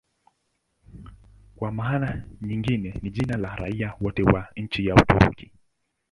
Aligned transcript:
Kwa 1.55 1.71
maana 1.71 2.23
nyingine 2.41 2.99
ni 3.01 3.09
jina 3.09 3.37
la 3.37 3.55
raia 3.55 3.93
wote 4.01 4.23
wa 4.23 4.47
nchi 4.55 4.85
ya 4.85 4.95
Uturuki. 4.95 5.51